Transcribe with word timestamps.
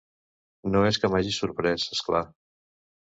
No 0.75 0.79
és 0.91 0.97
que 1.03 1.11
m'hagi 1.15 1.33
sorprès, 1.35 1.85
és 1.97 2.01
clar. 2.09 2.23